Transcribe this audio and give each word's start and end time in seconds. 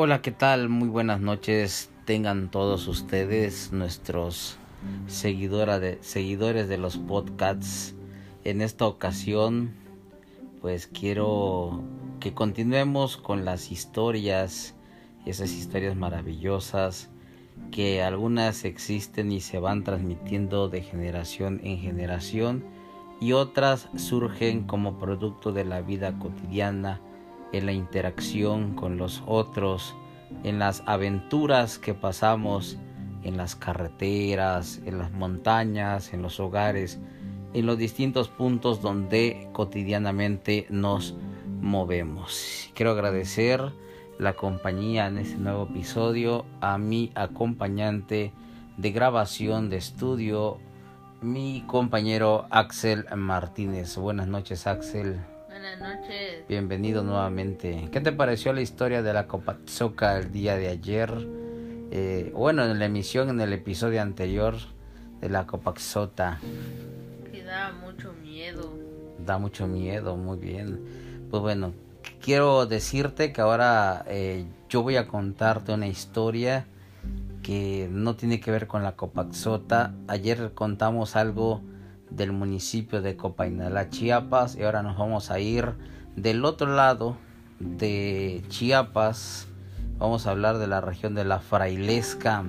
Hola, 0.00 0.22
¿qué 0.22 0.30
tal? 0.30 0.68
Muy 0.68 0.86
buenas 0.86 1.20
noches. 1.20 1.90
Tengan 2.04 2.52
todos 2.52 2.86
ustedes 2.86 3.72
nuestros 3.72 4.56
seguidores 5.08 6.68
de 6.68 6.78
los 6.78 6.98
podcasts. 6.98 7.96
En 8.44 8.62
esta 8.62 8.86
ocasión, 8.86 9.74
pues 10.60 10.86
quiero 10.86 11.82
que 12.20 12.32
continuemos 12.32 13.16
con 13.16 13.44
las 13.44 13.72
historias, 13.72 14.76
esas 15.26 15.50
historias 15.50 15.96
maravillosas 15.96 17.10
que 17.72 18.00
algunas 18.00 18.64
existen 18.64 19.32
y 19.32 19.40
se 19.40 19.58
van 19.58 19.82
transmitiendo 19.82 20.68
de 20.68 20.82
generación 20.82 21.60
en 21.64 21.76
generación 21.76 22.64
y 23.20 23.32
otras 23.32 23.88
surgen 23.96 24.62
como 24.62 25.00
producto 25.00 25.50
de 25.50 25.64
la 25.64 25.80
vida 25.80 26.20
cotidiana 26.20 27.00
en 27.52 27.66
la 27.66 27.72
interacción 27.72 28.74
con 28.74 28.96
los 28.96 29.22
otros, 29.26 29.94
en 30.44 30.58
las 30.58 30.82
aventuras 30.86 31.78
que 31.78 31.94
pasamos 31.94 32.78
en 33.22 33.36
las 33.36 33.56
carreteras, 33.56 34.80
en 34.84 34.98
las 34.98 35.12
montañas, 35.12 36.12
en 36.12 36.22
los 36.22 36.40
hogares, 36.40 36.98
en 37.52 37.66
los 37.66 37.78
distintos 37.78 38.28
puntos 38.28 38.82
donde 38.82 39.48
cotidianamente 39.52 40.66
nos 40.70 41.14
movemos. 41.60 42.70
Quiero 42.74 42.92
agradecer 42.92 43.72
la 44.18 44.34
compañía 44.34 45.06
en 45.06 45.18
este 45.18 45.36
nuevo 45.36 45.64
episodio 45.64 46.44
a 46.60 46.78
mi 46.78 47.12
acompañante 47.14 48.32
de 48.76 48.90
grabación 48.90 49.70
de 49.70 49.76
estudio, 49.76 50.58
mi 51.20 51.64
compañero 51.66 52.46
Axel 52.50 53.06
Martínez. 53.16 53.96
Buenas 53.96 54.28
noches, 54.28 54.66
Axel. 54.66 55.37
Buenas 55.68 56.00
noches. 56.00 56.48
Bienvenido 56.48 57.02
nuevamente. 57.02 57.90
¿Qué 57.92 58.00
te 58.00 58.10
pareció 58.10 58.54
la 58.54 58.62
historia 58.62 59.02
de 59.02 59.12
la 59.12 59.26
Copatzoca 59.26 60.16
el 60.16 60.32
día 60.32 60.56
de 60.56 60.68
ayer? 60.68 61.12
Eh, 61.90 62.32
bueno, 62.34 62.64
en 62.64 62.78
la 62.78 62.86
emisión, 62.86 63.28
en 63.28 63.40
el 63.40 63.52
episodio 63.52 64.00
anterior 64.00 64.54
de 65.20 65.28
la 65.28 65.46
Copaxota. 65.46 66.38
Que 67.30 67.42
da 67.42 67.72
mucho 67.72 68.14
miedo. 68.14 68.72
Da 69.26 69.36
mucho 69.36 69.66
miedo, 69.66 70.16
muy 70.16 70.38
bien. 70.38 71.26
Pues 71.30 71.42
bueno, 71.42 71.74
quiero 72.22 72.64
decirte 72.64 73.32
que 73.32 73.40
ahora 73.42 74.04
eh, 74.08 74.46
yo 74.70 74.82
voy 74.82 74.96
a 74.96 75.06
contarte 75.06 75.72
una 75.72 75.88
historia 75.88 76.66
que 77.42 77.88
no 77.90 78.16
tiene 78.16 78.40
que 78.40 78.50
ver 78.50 78.68
con 78.68 78.82
la 78.82 78.96
Copaxota. 78.96 79.92
Ayer 80.06 80.52
contamos 80.54 81.14
algo 81.14 81.60
del 82.10 82.32
municipio 82.32 83.02
de 83.02 83.16
Copainala, 83.16 83.90
Chiapas, 83.90 84.56
y 84.56 84.62
ahora 84.62 84.82
nos 84.82 84.96
vamos 84.96 85.30
a 85.30 85.38
ir 85.38 85.74
del 86.16 86.44
otro 86.44 86.74
lado 86.74 87.16
de 87.58 88.42
Chiapas. 88.48 89.46
Vamos 89.98 90.26
a 90.26 90.30
hablar 90.30 90.58
de 90.58 90.66
la 90.66 90.80
región 90.80 91.14
de 91.14 91.24
la 91.24 91.40
Frailesca. 91.40 92.44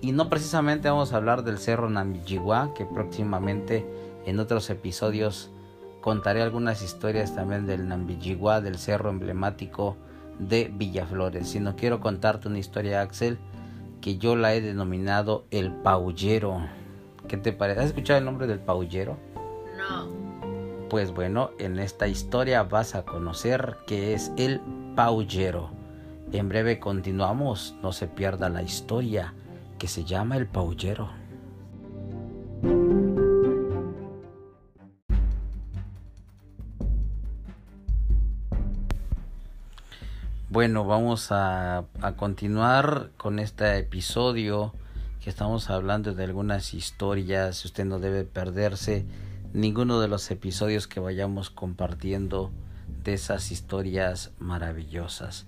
Y 0.00 0.12
no 0.12 0.28
precisamente 0.28 0.88
vamos 0.88 1.12
a 1.12 1.16
hablar 1.16 1.44
del 1.44 1.58
Cerro 1.58 1.88
Namijigua, 1.88 2.74
que 2.74 2.84
próximamente 2.84 3.86
en 4.26 4.38
otros 4.40 4.68
episodios 4.70 5.50
contaré 6.04 6.42
algunas 6.42 6.82
historias 6.82 7.34
también 7.34 7.66
del 7.66 7.88
Nambijigua, 7.88 8.60
del 8.60 8.76
cerro 8.76 9.08
emblemático 9.08 9.96
de 10.38 10.70
Villaflores, 10.74 11.48
sino 11.48 11.76
quiero 11.76 12.00
contarte 12.00 12.48
una 12.48 12.58
historia, 12.58 13.00
Axel, 13.00 13.38
que 14.02 14.18
yo 14.18 14.36
la 14.36 14.54
he 14.54 14.60
denominado 14.60 15.46
el 15.50 15.72
paullero. 15.72 16.60
¿Qué 17.34 17.40
te 17.40 17.52
parece? 17.52 17.80
¿Has 17.80 17.86
escuchado 17.86 18.20
el 18.20 18.24
nombre 18.24 18.46
del 18.46 18.60
paullero? 18.60 19.18
No. 19.76 20.08
Pues 20.88 21.10
bueno, 21.10 21.50
en 21.58 21.80
esta 21.80 22.06
historia 22.06 22.62
vas 22.62 22.94
a 22.94 23.04
conocer 23.04 23.76
qué 23.88 24.14
es 24.14 24.30
el 24.36 24.60
paullero. 24.94 25.70
En 26.30 26.48
breve 26.48 26.78
continuamos, 26.78 27.74
no 27.82 27.90
se 27.90 28.06
pierda 28.06 28.50
la 28.50 28.62
historia 28.62 29.34
que 29.80 29.88
se 29.88 30.04
llama 30.04 30.36
el 30.36 30.46
paullero. 30.46 31.10
Bueno, 40.50 40.84
vamos 40.84 41.32
a, 41.32 41.78
a 42.00 42.12
continuar 42.16 43.10
con 43.16 43.40
este 43.40 43.76
episodio 43.78 44.72
que 45.24 45.30
estamos 45.30 45.70
hablando 45.70 46.12
de 46.12 46.22
algunas 46.24 46.74
historias, 46.74 47.64
usted 47.64 47.86
no 47.86 47.98
debe 47.98 48.24
perderse 48.24 49.06
ninguno 49.54 49.98
de 50.00 50.06
los 50.06 50.30
episodios 50.30 50.86
que 50.86 51.00
vayamos 51.00 51.48
compartiendo 51.48 52.50
de 53.04 53.14
esas 53.14 53.50
historias 53.50 54.32
maravillosas. 54.38 55.46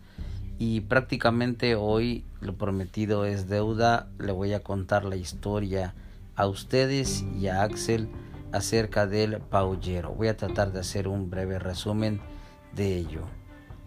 Y 0.58 0.80
prácticamente 0.80 1.74
hoy 1.74 2.24
lo 2.40 2.54
prometido 2.54 3.26
es 3.26 3.50
deuda, 3.50 4.08
le 4.18 4.32
voy 4.32 4.54
a 4.54 4.62
contar 4.62 5.04
la 5.04 5.16
historia 5.16 5.94
a 6.36 6.46
ustedes 6.46 7.26
y 7.38 7.48
a 7.48 7.62
Axel 7.62 8.08
acerca 8.52 9.06
del 9.06 9.40
paullero. 9.40 10.14
Voy 10.14 10.28
a 10.28 10.38
tratar 10.38 10.72
de 10.72 10.80
hacer 10.80 11.06
un 11.06 11.28
breve 11.28 11.58
resumen 11.58 12.22
de 12.74 12.96
ello. 12.96 13.24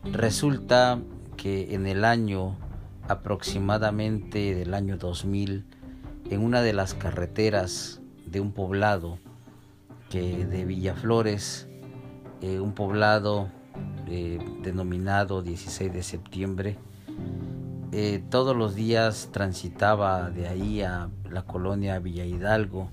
Resulta 0.03 0.99
que 1.35 1.73
en 1.73 1.87
el 1.87 2.05
año 2.05 2.55
aproximadamente 3.07 4.53
del 4.53 4.75
año 4.75 4.95
2000 4.95 5.65
en 6.29 6.43
una 6.43 6.61
de 6.61 6.73
las 6.73 6.93
carreteras 6.93 8.01
de 8.25 8.39
un 8.39 8.51
poblado 8.51 9.17
que 10.09 10.45
de 10.45 10.65
Villaflores, 10.65 11.67
eh, 12.41 12.59
un 12.59 12.73
poblado 12.73 13.49
eh, 14.07 14.39
denominado 14.61 15.41
16 15.41 15.91
de 15.91 16.03
septiembre, 16.03 16.77
eh, 17.91 18.23
todos 18.29 18.55
los 18.55 18.75
días 18.75 19.29
transitaba 19.31 20.29
de 20.29 20.47
ahí 20.47 20.81
a 20.81 21.09
la 21.29 21.43
colonia 21.43 21.99
Villa 21.99 22.25
Hidalgo 22.25 22.89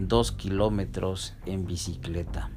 dos 0.00 0.32
kilómetros 0.32 1.34
en 1.46 1.64
bicicleta. 1.64 2.50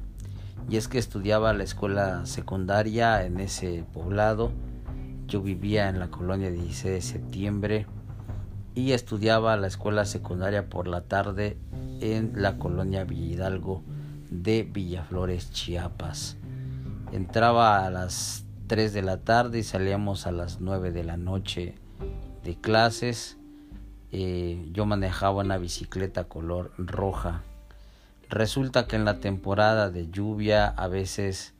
Y 0.68 0.76
es 0.76 0.88
que 0.88 0.98
estudiaba 0.98 1.52
la 1.52 1.62
escuela 1.62 2.26
secundaria 2.26 3.24
en 3.24 3.38
ese 3.38 3.84
poblado. 3.92 4.50
Yo 5.28 5.40
vivía 5.42 5.88
en 5.88 6.00
la 6.00 6.08
colonia 6.10 6.50
16 6.50 6.94
de 6.94 7.00
septiembre 7.00 7.86
y 8.76 8.92
estudiaba 8.92 9.56
la 9.56 9.68
escuela 9.68 10.04
secundaria 10.04 10.68
por 10.68 10.86
la 10.86 11.00
tarde 11.00 11.56
en 12.00 12.32
la 12.36 12.58
colonia 12.58 13.04
Villa 13.04 13.34
Hidalgo 13.34 13.82
de 14.30 14.64
Villaflores, 14.64 15.50
Chiapas. 15.50 16.36
Entraba 17.10 17.86
a 17.86 17.90
las 17.90 18.44
3 18.66 18.92
de 18.92 19.00
la 19.00 19.16
tarde 19.16 19.60
y 19.60 19.62
salíamos 19.62 20.26
a 20.26 20.30
las 20.30 20.60
9 20.60 20.92
de 20.92 21.04
la 21.04 21.16
noche 21.16 21.74
de 22.44 22.54
clases. 22.60 23.38
Eh, 24.12 24.68
yo 24.72 24.84
manejaba 24.84 25.42
una 25.42 25.56
bicicleta 25.56 26.24
color 26.24 26.70
roja. 26.76 27.40
Resulta 28.28 28.86
que 28.86 28.96
en 28.96 29.06
la 29.06 29.20
temporada 29.20 29.90
de 29.90 30.10
lluvia 30.10 30.66
a 30.68 30.86
veces 30.86 31.54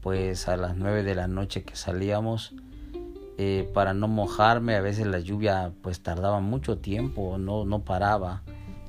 pues 0.00 0.46
a 0.46 0.56
las 0.56 0.76
9 0.76 1.02
de 1.02 1.16
la 1.16 1.26
noche 1.26 1.64
que 1.64 1.74
salíamos 1.74 2.54
eh, 3.44 3.68
para 3.74 3.92
no 3.92 4.06
mojarme. 4.06 4.76
A 4.76 4.80
veces 4.80 5.04
la 5.04 5.18
lluvia 5.18 5.72
pues 5.82 6.00
tardaba 6.00 6.38
mucho 6.38 6.78
tiempo, 6.78 7.38
no, 7.38 7.64
no 7.64 7.80
paraba, 7.80 8.42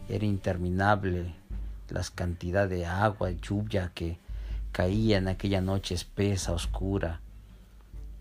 era 0.08 0.26
interminable 0.26 1.34
las 1.90 2.12
cantidades 2.12 2.70
de 2.70 2.86
agua, 2.86 3.32
lluvia 3.32 3.92
que 3.96 4.20
caía 4.72 5.18
en 5.18 5.28
aquella 5.28 5.60
noche 5.60 5.96
espesa, 5.96 6.52
oscura. 6.52 7.22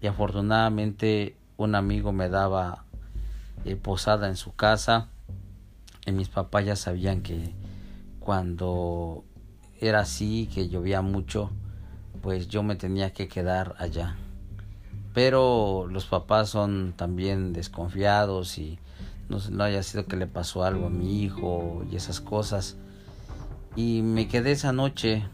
Y 0.01 0.07
afortunadamente 0.07 1.37
un 1.59 1.75
amigo 1.75 2.13
me 2.13 2.31
daba 2.31 2.87
eh, 3.67 3.77
posada 3.77 4.27
en 4.29 4.37
su 4.37 4.55
casa 4.55 5.09
y 6.07 6.13
mis 6.13 6.31
papás 6.31 6.65
ya 6.65 6.77
sabían 6.77 7.21
que 7.21 7.53
cuando 8.21 9.23
era 9.83 10.01
así, 10.01 10.49
que 10.55 10.71
llovía 10.71 11.03
mucho, 11.03 11.51
pues 12.23 12.49
yo 12.49 12.63
me 12.63 12.77
tenía 12.77 13.13
que 13.13 13.29
quedar 13.29 13.75
allá 13.79 14.17
pero 15.13 15.87
los 15.91 16.07
papás 16.07 16.49
son 16.49 16.95
también 16.97 17.53
desconfiados 17.53 18.59
y 18.59 18.79
no, 19.29 19.39
no, 19.51 19.65
haya 19.65 19.83
sido 19.83 20.07
que 20.07 20.17
le 20.17 20.27
pasó 20.27 20.65
algo 20.65 20.87
a 20.87 20.91
mi 20.91 21.23
hijo 21.23 21.85
y 21.91 21.97
esas 21.97 22.21
cosas. 22.21 22.77
Y 23.77 24.03
me 24.03 24.29
quedé 24.29 24.53
esa 24.53 24.73
noche, 24.73 25.25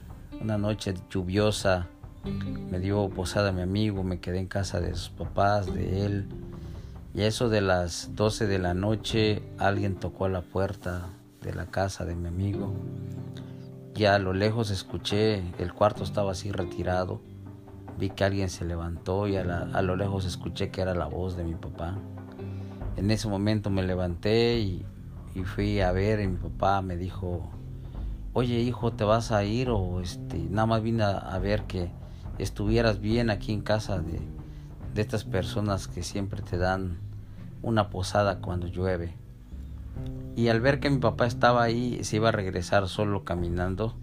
una 0.40 0.58
noche 0.58 0.94
lluviosa, 1.10 1.88
me 2.70 2.78
dio 2.80 3.08
posada 3.08 3.52
mi 3.52 3.62
amigo, 3.62 4.02
me 4.02 4.20
quedé 4.20 4.38
en 4.38 4.46
casa 4.46 4.80
de 4.80 4.94
sus 4.94 5.10
papás, 5.10 5.72
de 5.72 6.06
él. 6.06 6.28
Y 7.14 7.22
eso 7.22 7.48
de 7.48 7.60
las 7.60 8.14
12 8.14 8.46
de 8.46 8.58
la 8.58 8.74
noche 8.74 9.42
alguien 9.58 9.96
tocó 9.96 10.26
a 10.26 10.28
la 10.28 10.42
puerta 10.42 11.08
de 11.42 11.54
la 11.54 11.66
casa 11.66 12.04
de 12.04 12.14
mi 12.14 12.28
amigo. 12.28 12.74
Ya 13.94 14.14
a 14.14 14.18
lo 14.18 14.32
lejos 14.32 14.70
escuché, 14.70 15.42
el 15.58 15.72
cuarto 15.72 16.04
estaba 16.04 16.32
así 16.32 16.52
retirado 16.52 17.20
vi 17.98 18.10
que 18.10 18.24
alguien 18.24 18.48
se 18.48 18.64
levantó 18.64 19.26
y 19.26 19.36
a, 19.36 19.82
lo 19.82 19.96
lejos 19.96 20.24
escuché 20.24 20.70
que 20.70 20.80
era 20.80 20.94
la 20.94 21.06
voz 21.06 21.36
de 21.36 21.44
mi 21.44 21.54
papá. 21.54 21.96
En 22.96 23.10
ese 23.10 23.28
momento 23.28 23.70
me 23.70 23.82
levanté 23.82 24.58
y, 24.60 24.84
fui 25.44 25.80
a 25.80 25.92
ver 25.92 26.20
y 26.20 26.26
mi 26.26 26.36
papá 26.36 26.82
me 26.82 26.96
dijo, 26.96 27.48
oye 28.32 28.58
hijo, 28.58 28.92
¿te 28.92 29.04
vas 29.04 29.30
a 29.30 29.44
ir? 29.44 29.70
O 29.70 30.00
este, 30.00 30.36
nada 30.36 30.66
más 30.66 30.82
vine 30.82 31.04
a, 31.04 31.38
ver 31.38 31.62
que 31.64 31.90
estuvieras 32.38 33.00
bien 33.00 33.30
aquí 33.30 33.52
en 33.52 33.60
casa 33.60 34.00
de, 34.00 34.20
de 34.94 35.00
estas 35.00 35.24
personas 35.24 35.86
que 35.86 36.02
siempre 36.02 36.42
te 36.42 36.58
dan 36.58 36.98
una 37.62 37.88
posada 37.88 38.40
cuando 38.40 38.66
llueve. 38.66 39.14
Y 40.34 40.48
al 40.48 40.60
ver 40.60 40.80
que 40.80 40.90
mi 40.90 40.98
papá 40.98 41.26
estaba 41.26 41.62
ahí, 41.62 42.02
se 42.02 42.16
iba 42.16 42.30
a 42.30 42.32
regresar 42.32 42.88
solo 42.88 43.24
caminando 43.24 43.94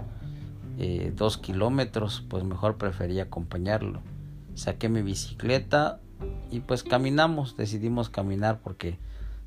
eh, 0.78 1.14
dos 1.16 1.38
kilómetros, 1.38 2.24
pues 2.30 2.44
mejor 2.44 2.78
prefería 2.78 3.24
acompañarlo. 3.24 4.02
Saqué 4.56 4.90
mi 4.90 5.02
bicicleta 5.02 6.00
y 6.52 6.60
pues 6.62 6.84
caminamos, 6.84 7.58
decidimos 7.58 8.10
caminar 8.10 8.60
porque 8.62 8.98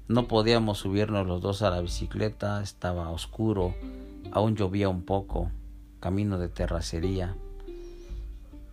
no 0.09 0.27
podíamos 0.27 0.79
subirnos 0.79 1.27
los 1.27 1.43
dos 1.43 1.63
a 1.63 1.71
la 1.71 1.81
bicicleta, 1.81 2.63
estaba 2.63 3.11
oscuro, 3.11 3.75
aún 4.33 4.57
llovía 4.57 4.89
un 4.89 5.03
poco, 5.03 5.51
camino 6.01 6.39
de 6.39 6.49
terracería. 6.49 7.37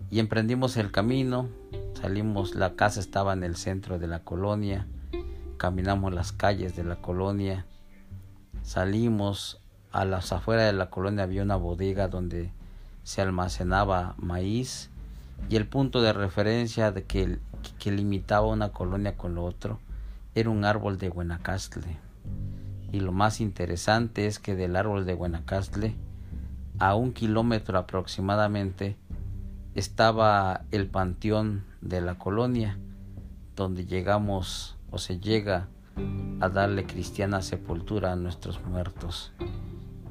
Y 0.09 0.19
emprendimos 0.19 0.77
el 0.77 0.91
camino, 0.91 1.49
salimos, 1.99 2.55
la 2.55 2.75
casa 2.75 2.99
estaba 2.99 3.33
en 3.33 3.43
el 3.43 3.57
centro 3.57 3.99
de 3.99 4.07
la 4.07 4.23
colonia, 4.23 4.87
caminamos 5.57 6.13
las 6.13 6.31
calles 6.31 6.75
de 6.75 6.83
la 6.83 7.01
colonia, 7.01 7.65
salimos 8.61 9.59
a 9.95 10.03
las 10.03 10.33
afueras 10.33 10.65
de 10.65 10.73
la 10.73 10.89
colonia 10.89 11.23
había 11.23 11.41
una 11.41 11.55
bodega 11.55 12.09
donde 12.09 12.51
se 13.03 13.21
almacenaba 13.21 14.15
maíz 14.17 14.89
y 15.47 15.55
el 15.55 15.67
punto 15.67 16.01
de 16.01 16.11
referencia 16.11 16.93
que, 16.93 17.39
que 17.79 17.91
limitaba 17.91 18.45
una 18.45 18.73
colonia 18.73 19.15
con 19.15 19.35
lo 19.35 19.45
otro 19.45 19.79
era 20.35 20.49
un 20.49 20.65
árbol 20.65 20.97
de 20.97 21.09
Guenacastle. 21.09 21.97
Y 22.91 22.99
lo 22.99 23.13
más 23.13 23.39
interesante 23.39 24.27
es 24.27 24.37
que 24.37 24.55
del 24.55 24.75
árbol 24.75 25.05
de 25.05 25.15
Guenacastle, 25.15 25.95
a 26.77 26.93
un 26.95 27.13
kilómetro 27.13 27.77
aproximadamente, 27.77 28.97
estaba 29.75 30.65
el 30.71 30.87
panteón 30.87 31.63
de 31.79 32.01
la 32.01 32.15
colonia, 32.15 32.77
donde 33.55 33.85
llegamos 33.85 34.75
o 34.91 34.97
se 34.97 35.21
llega 35.21 35.69
a 36.41 36.49
darle 36.49 36.85
cristiana 36.85 37.41
sepultura 37.41 38.11
a 38.11 38.17
nuestros 38.17 38.61
muertos. 38.65 39.31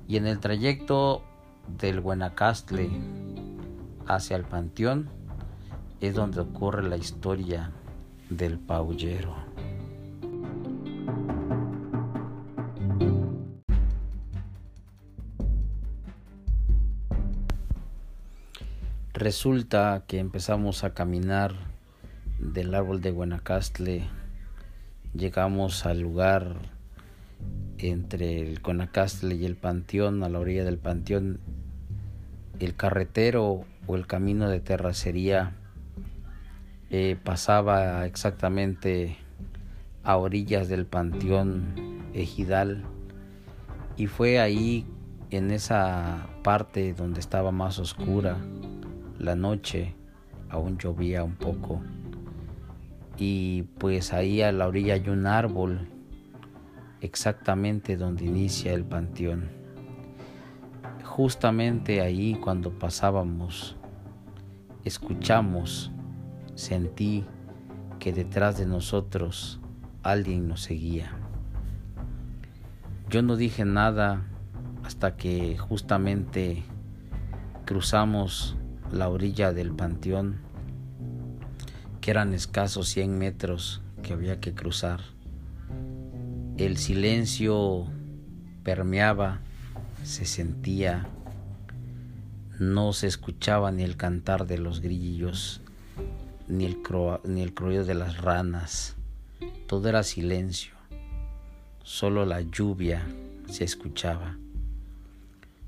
Y 0.07 0.17
en 0.17 0.27
el 0.27 0.39
trayecto 0.39 1.23
del 1.67 2.03
Guenacastle 2.03 2.91
hacia 4.07 4.37
el 4.37 4.45
panteón 4.45 5.09
es 6.01 6.15
donde 6.15 6.41
ocurre 6.41 6.83
la 6.83 6.97
historia 6.97 7.73
del 8.29 8.59
paullero. 8.59 9.35
Resulta 19.15 20.05
que 20.07 20.19
empezamos 20.19 20.85
a 20.85 20.93
caminar 20.93 21.55
del 22.39 22.75
árbol 22.75 23.01
de 23.01 23.13
Guenacastle, 23.13 24.09
llegamos 25.15 25.87
al 25.87 26.01
lugar 26.01 26.74
entre 27.91 28.41
el 28.41 28.61
Guenacastle 28.61 29.35
y 29.35 29.45
el 29.45 29.57
panteón, 29.57 30.23
a 30.23 30.29
la 30.29 30.39
orilla 30.39 30.65
del 30.65 30.79
panteón, 30.79 31.41
el 32.61 32.75
carretero 32.75 33.65
o 33.87 33.97
el 33.97 34.07
camino 34.07 34.49
de 34.49 34.61
terracería 34.61 35.53
eh, 36.91 37.17
pasaba 37.23 38.07
exactamente 38.07 39.17
a 40.03 40.17
orillas 40.17 40.69
del 40.69 40.87
panteón 40.87 42.03
ejidal 42.15 42.85
y 43.97 44.07
fue 44.07 44.39
ahí 44.39 44.87
en 45.31 45.51
esa 45.51 46.27
parte 46.43 46.95
donde 46.95 47.21
estaba 47.21 47.51
más 47.51 47.79
oscura 47.79 48.37
la 49.19 49.35
noche 49.35 49.95
aún 50.51 50.79
llovía 50.79 51.25
un 51.25 51.35
poco 51.35 51.83
y 53.17 53.63
pues 53.79 54.13
ahí 54.13 54.43
a 54.43 54.53
la 54.53 54.69
orilla 54.69 54.95
hay 54.95 55.09
un 55.09 55.27
árbol 55.27 55.89
exactamente 57.05 57.97
donde 57.97 58.25
inicia 58.25 58.73
el 58.73 58.85
panteón. 58.85 59.51
Justamente 61.05 62.01
ahí 62.01 62.35
cuando 62.35 62.79
pasábamos, 62.79 63.77
escuchamos, 64.85 65.93
sentí 66.55 67.25
que 67.99 68.13
detrás 68.13 68.59
de 68.59 68.67
nosotros 68.67 69.61
alguien 70.03 70.49
nos 70.49 70.63
seguía. 70.63 71.13
Yo 73.11 73.23
no 73.23 73.37
dije 73.37 73.65
nada 73.65 74.27
hasta 74.83 75.17
que 75.17 75.59
justamente 75.59 76.65
cruzamos 77.67 78.57
la 78.91 79.09
orilla 79.09 79.53
del 79.53 79.73
panteón, 79.73 80.41
que 82.01 82.11
eran 82.11 82.33
escasos 82.33 82.89
100 82.89 83.19
metros 83.19 83.83
que 84.03 84.15
había 84.15 84.41
que 84.41 84.55
cruzar. 84.55 85.14
El 86.57 86.77
silencio 86.77 87.87
permeaba, 88.63 89.41
se 90.05 90.25
sentía, 90.25 91.09
no 92.61 92.93
se 92.93 93.09
escuchaba 93.09 93.73
ni 93.73 93.83
el 93.83 93.97
cantar 93.97 94.47
de 94.47 94.59
los 94.59 94.79
grillos, 94.81 95.63
ni 96.47 96.65
el, 96.65 96.79
ni 97.25 97.43
el 97.43 97.55
de 97.55 97.95
las 97.95 98.19
ranas, 98.19 98.95
todo 99.67 99.89
era 99.89 100.05
silencio, 100.05 100.75
solo 101.83 102.25
la 102.25 102.43
lluvia 102.43 103.05
se 103.51 103.65
escuchaba. 103.65 104.39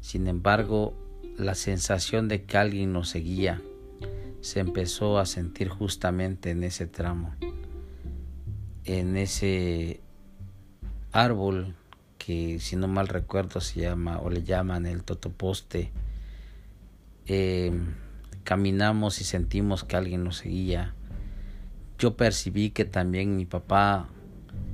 Sin 0.00 0.28
embargo, 0.28 0.94
la 1.36 1.56
sensación 1.56 2.28
de 2.28 2.44
que 2.44 2.58
alguien 2.58 2.92
nos 2.92 3.08
seguía 3.08 3.60
se 4.40 4.60
empezó 4.60 5.18
a 5.18 5.26
sentir 5.26 5.68
justamente 5.68 6.50
en 6.50 6.62
ese 6.62 6.86
tramo, 6.86 7.34
en 8.84 9.16
ese 9.16 10.05
árbol 11.16 11.74
que 12.18 12.58
si 12.60 12.76
no 12.76 12.88
mal 12.88 13.08
recuerdo 13.08 13.60
se 13.60 13.80
llama 13.80 14.18
o 14.18 14.30
le 14.30 14.42
llaman 14.42 14.86
el 14.86 15.02
totoposte. 15.02 15.90
Eh, 17.26 17.72
caminamos 18.44 19.20
y 19.20 19.24
sentimos 19.24 19.84
que 19.84 19.96
alguien 19.96 20.24
nos 20.24 20.38
seguía. 20.38 20.94
Yo 21.98 22.16
percibí 22.16 22.70
que 22.70 22.84
también 22.84 23.36
mi 23.36 23.46
papá 23.46 24.08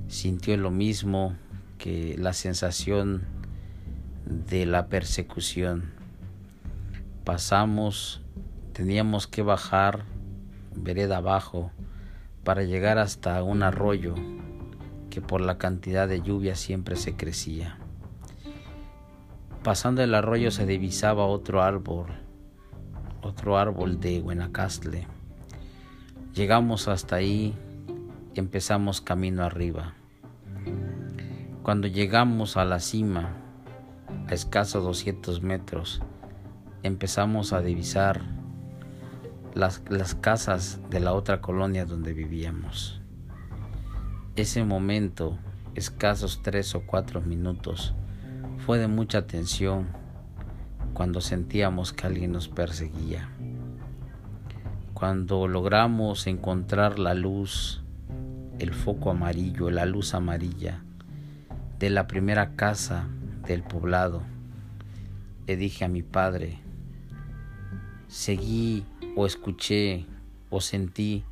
sintió 0.09 0.57
lo 0.57 0.71
mismo 0.71 1.37
que 1.79 2.17
la 2.19 2.33
sensación 2.33 3.23
de 4.27 4.67
la 4.67 4.89
persecución 4.89 5.93
pasamos, 7.25 8.21
teníamos 8.73 9.27
que 9.27 9.43
bajar 9.43 10.05
vereda 10.75 11.19
abajo 11.19 11.71
para 12.45 12.63
llegar 12.63 12.99
hasta 12.99 13.43
un 13.43 13.63
arroyo 13.63 14.15
que 15.13 15.21
por 15.21 15.43
la 15.43 15.59
cantidad 15.59 16.09
de 16.09 16.23
lluvia 16.23 16.55
siempre 16.55 16.97
se 16.97 17.15
crecía. 17.15 17.77
Pasando 19.63 20.03
el 20.03 20.15
arroyo 20.15 20.51
se 20.51 20.65
divisaba 20.65 21.27
otro 21.27 21.63
árbol, 21.63 22.07
otro 23.21 23.59
árbol 23.59 24.01
de 24.01 24.23
Guenacastle. 24.23 25.07
Llegamos 26.33 26.89
hasta 26.89 27.17
ahí, 27.17 27.55
empezamos 28.37 29.03
camino 29.03 29.45
arriba. 29.45 29.93
Cuando 31.63 31.89
llegamos 31.89 32.57
a 32.57 32.65
la 32.65 32.81
cima, 32.81 33.37
a 34.29 34.33
escasos 34.33 34.83
200 34.83 35.43
metros, 35.43 36.01
empezamos 36.83 37.53
a 37.53 37.61
divisar 37.61 38.23
las, 39.53 39.83
las 39.91 40.15
casas 40.15 40.81
de 40.89 41.01
la 41.01 41.13
otra 41.13 41.43
colonia 41.43 41.85
donde 41.85 42.15
vivíamos. 42.15 43.02
Ese 44.35 44.65
momento, 44.65 45.37
escasos 45.75 46.41
tres 46.43 46.75
o 46.75 46.87
cuatro 46.87 47.21
minutos, 47.21 47.93
fue 48.65 48.79
de 48.79 48.89
mucha 48.89 49.27
tensión 49.27 49.89
cuando 50.95 51.21
sentíamos 51.21 51.93
que 51.93 52.07
alguien 52.07 52.33
nos 52.33 52.49
perseguía. 52.49 53.29
Cuando 54.95 55.47
logramos 55.49 56.27
encontrar 56.27 56.99
la 56.99 57.13
luz, 57.13 57.83
el 58.59 58.73
foco 58.73 59.11
amarillo, 59.11 59.69
la 59.71 59.85
luz 59.85 60.15
amarilla 60.15 60.83
de 61.79 61.91
la 61.91 62.07
primera 62.07 62.57
casa 62.57 63.09
del 63.47 63.63
poblado, 63.63 64.23
le 65.47 65.59
dije 65.59 65.85
a 65.85 65.89
mi 65.89 66.03
padre, 66.03 66.59
seguí 68.09 68.87
o 69.15 69.27
escuché 69.27 70.07
o 70.49 70.63
sentí 70.63 71.23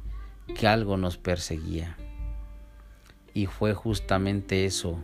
que 0.55 0.69
algo 0.69 0.99
nos 0.99 1.17
perseguía. 1.17 1.97
Y 3.41 3.47
fue 3.47 3.73
justamente 3.73 4.67
eso 4.67 4.99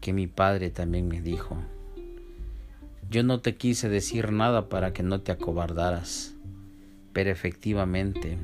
que 0.00 0.12
mi 0.12 0.26
padre 0.26 0.70
también 0.70 1.06
me 1.06 1.22
dijo. 1.22 1.56
Yo 3.08 3.22
no 3.22 3.38
te 3.38 3.54
quise 3.54 3.88
decir 3.88 4.32
nada 4.32 4.68
para 4.68 4.92
que 4.92 5.04
no 5.04 5.20
te 5.20 5.30
acobardaras, 5.30 6.34
pero 7.12 7.30
efectivamente 7.30 8.38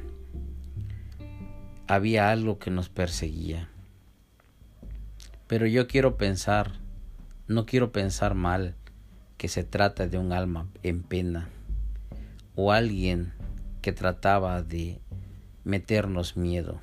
había 1.88 2.30
algo 2.30 2.60
que 2.60 2.70
nos 2.70 2.88
perseguía. 2.88 3.68
Pero 5.48 5.66
yo 5.66 5.88
quiero 5.88 6.16
pensar, 6.16 6.74
no 7.48 7.66
quiero 7.66 7.90
pensar 7.90 8.36
mal, 8.36 8.76
que 9.38 9.48
se 9.48 9.64
trata 9.64 10.06
de 10.06 10.18
un 10.18 10.30
alma 10.32 10.68
en 10.84 11.02
pena 11.02 11.48
o 12.54 12.70
alguien 12.70 13.32
que 13.82 13.90
trataba 13.90 14.62
de 14.62 15.00
meternos 15.64 16.36
miedo. 16.36 16.78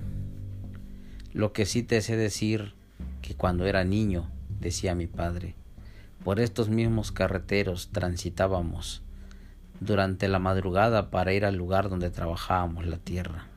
Lo 1.33 1.53
que 1.53 1.65
sí 1.65 1.81
te 1.81 2.01
sé 2.01 2.17
decir 2.17 2.73
que 3.21 3.35
cuando 3.35 3.65
era 3.65 3.85
niño, 3.85 4.29
decía 4.59 4.95
mi 4.95 5.07
padre, 5.07 5.55
por 6.25 6.39
estos 6.39 6.67
mismos 6.67 7.13
carreteros 7.13 7.89
transitábamos 7.91 9.01
durante 9.79 10.27
la 10.27 10.39
madrugada 10.39 11.09
para 11.09 11.33
ir 11.33 11.45
al 11.45 11.55
lugar 11.55 11.89
donde 11.89 12.09
trabajábamos 12.11 12.85
la 12.85 12.97
tierra. 12.97 13.47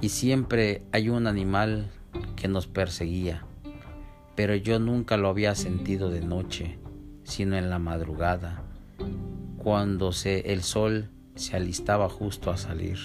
Y 0.00 0.08
siempre 0.08 0.82
hay 0.92 1.08
un 1.08 1.26
animal 1.26 1.90
que 2.36 2.46
nos 2.46 2.68
perseguía, 2.68 3.44
pero 4.36 4.54
yo 4.54 4.78
nunca 4.78 5.16
lo 5.16 5.28
había 5.28 5.54
sentido 5.56 6.10
de 6.10 6.22
noche, 6.22 6.78
sino 7.24 7.56
en 7.56 7.70
la 7.70 7.78
madrugada, 7.80 8.62
cuando 9.58 10.12
se, 10.12 10.52
el 10.52 10.62
sol 10.62 11.10
se 11.34 11.56
alistaba 11.56 12.08
justo 12.08 12.50
a 12.50 12.56
salir. 12.56 12.98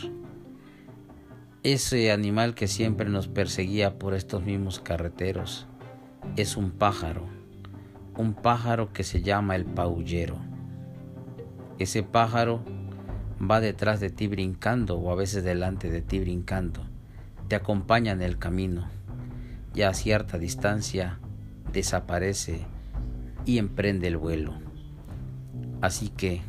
Ese 1.65 2.12
animal 2.12 2.53
que 2.53 2.67
siempre 2.67 3.10
nos 3.10 3.27
perseguía 3.27 3.98
por 3.98 4.13
estos 4.13 4.43
mismos 4.43 4.79
carreteros 4.79 5.65
es 6.36 6.57
un 6.57 6.69
pájaro, 6.69 7.25
un 8.15 8.36
pájaro 8.36 8.93
que 8.93 9.03
se 9.03 9.24
llama 9.24 9.55
el 9.55 9.65
paullero. 9.65 10.38
Ese 11.79 12.03
pájaro 12.03 12.63
va 13.41 13.62
detrás 13.62 14.00
de 14.00 14.12
ti 14.12 14.27
brincando 14.27 15.00
o 15.00 15.12
a 15.12 15.15
veces 15.15 15.43
delante 15.43 15.89
de 15.89 16.03
ti 16.03 16.19
brincando, 16.19 16.86
te 17.48 17.55
acompaña 17.55 18.12
en 18.12 18.22
el 18.22 18.38
camino 18.38 18.88
y 19.74 19.81
a 19.81 19.95
cierta 19.95 20.38
distancia 20.38 21.17
desaparece 21.74 22.63
y 23.43 23.57
emprende 23.57 24.05
el 24.05 24.17
vuelo. 24.17 24.53
Así 25.81 26.10
que 26.10 26.43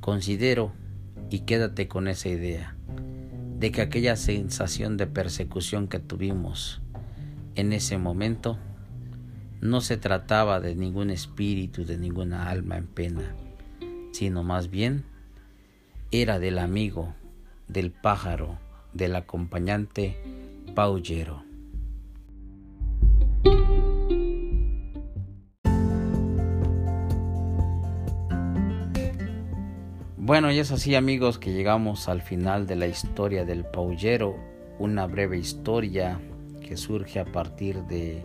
considero 0.00 0.70
y 1.30 1.40
quédate 1.40 1.88
con 1.88 2.06
esa 2.06 2.28
idea 2.28 2.76
de 3.60 3.70
que 3.70 3.82
aquella 3.82 4.16
sensación 4.16 4.96
de 4.96 5.06
persecución 5.06 5.86
que 5.86 5.98
tuvimos 5.98 6.80
en 7.56 7.74
ese 7.74 7.98
momento 7.98 8.58
no 9.60 9.82
se 9.82 9.98
trataba 9.98 10.60
de 10.60 10.74
ningún 10.74 11.10
espíritu, 11.10 11.84
de 11.84 11.98
ninguna 11.98 12.48
alma 12.48 12.78
en 12.78 12.86
pena, 12.86 13.34
sino 14.12 14.42
más 14.44 14.70
bien 14.70 15.04
era 16.10 16.38
del 16.38 16.58
amigo, 16.58 17.14
del 17.68 17.90
pájaro, 17.90 18.58
del 18.94 19.14
acompañante 19.14 20.16
paullero. 20.74 21.49
Bueno, 30.30 30.52
y 30.52 30.60
es 30.60 30.70
así 30.70 30.94
amigos 30.94 31.38
que 31.38 31.52
llegamos 31.52 32.08
al 32.08 32.22
final 32.22 32.68
de 32.68 32.76
la 32.76 32.86
historia 32.86 33.44
del 33.44 33.64
paullero, 33.64 34.36
una 34.78 35.08
breve 35.08 35.36
historia 35.36 36.20
que 36.64 36.76
surge 36.76 37.18
a 37.18 37.24
partir 37.24 37.82
de 37.86 38.22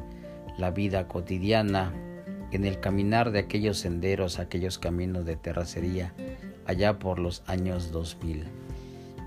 la 0.60 0.70
vida 0.70 1.08
cotidiana. 1.08 1.92
En 2.52 2.64
el 2.64 2.80
caminar 2.80 3.32
de 3.32 3.40
aquellos 3.40 3.80
senderos, 3.80 4.38
aquellos 4.38 4.78
caminos 4.78 5.26
de 5.26 5.36
terracería 5.36 6.14
allá 6.68 7.00
por 7.00 7.18
los 7.18 7.42
años 7.48 7.92
2000. 7.92 8.44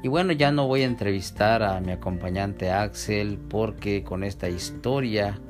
Y 0.05 0.07
bueno, 0.07 0.31
ya 0.31 0.53
no 0.53 0.69
voy 0.69 0.83
a 0.83 0.87
entrevistar 0.87 1.65
a 1.65 1.81
mi 1.81 1.91
acompañante 1.91 2.71
Axel 2.71 3.39
porque 3.39 4.05
con 4.05 4.23
esta 4.23 4.49
historia 4.49 5.41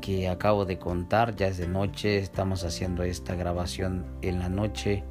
que 0.00 0.28
acabo 0.28 0.64
de 0.64 0.80
contar, 0.80 1.36
ya 1.36 1.46
es 1.46 1.58
de 1.58 1.68
noche, 1.68 2.18
estamos 2.18 2.64
haciendo 2.64 3.04
esta 3.04 3.36
grabación 3.36 4.04
en 4.20 4.40
la 4.40 4.48
noche, 4.48 5.04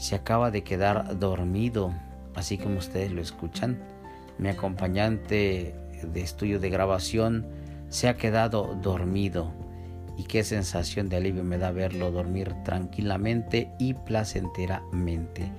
se 0.00 0.14
acaba 0.14 0.50
de 0.50 0.64
quedar 0.64 1.18
dormido, 1.18 1.94
así 2.34 2.56
como 2.56 2.78
ustedes 2.78 3.12
lo 3.12 3.20
escuchan. 3.20 3.78
Mi 4.38 4.48
acompañante 4.48 5.74
de 6.02 6.20
estudio 6.22 6.58
de 6.58 6.70
grabación 6.70 7.46
se 7.90 8.08
ha 8.08 8.16
quedado 8.16 8.74
dormido 8.80 9.52
y 10.16 10.24
qué 10.24 10.42
sensación 10.42 11.10
de 11.10 11.16
alivio 11.16 11.44
me 11.44 11.58
da 11.58 11.70
verlo 11.70 12.10
dormir 12.10 12.54
tranquilamente 12.64 13.70
y 13.78 13.92
placenteramente. 13.92 15.52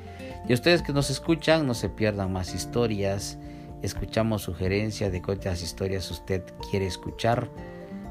Y 0.49 0.53
ustedes 0.53 0.81
que 0.81 0.91
nos 0.91 1.11
escuchan, 1.11 1.67
no 1.67 1.75
se 1.75 1.89
pierdan 1.89 2.33
más 2.33 2.55
historias. 2.55 3.37
Escuchamos 3.83 4.41
sugerencias 4.41 5.11
de 5.11 5.21
qué 5.21 5.31
otras 5.31 5.61
historias 5.61 6.09
usted 6.09 6.43
quiere 6.71 6.87
escuchar. 6.87 7.47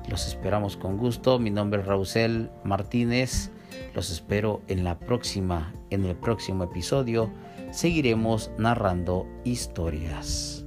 Los 0.09 0.29
esperamos 0.29 0.77
con 0.77 0.97
gusto. 0.97 1.41
Mi 1.41 1.51
nombre 1.51 1.81
es 1.81 1.87
Rausel 1.87 2.51
Martínez. 2.63 3.51
Los 3.95 4.11
espero 4.11 4.63
en 4.69 4.85
la 4.85 4.99
próxima, 4.99 5.73
en 5.91 6.05
el 6.05 6.17
próximo 6.17 6.65
episodio. 6.65 7.31
Seguiremos 7.73 8.51
narrando 8.59 9.27
historias. 9.45 10.65